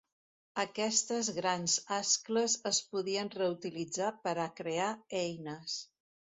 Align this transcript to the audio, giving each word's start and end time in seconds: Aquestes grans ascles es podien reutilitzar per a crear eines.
Aquestes 0.61 1.29
grans 1.35 1.75
ascles 1.97 2.57
es 2.71 2.81
podien 2.95 3.31
reutilitzar 3.37 4.11
per 4.27 4.37
a 4.39 4.51
crear 4.63 4.91
eines. 5.25 5.81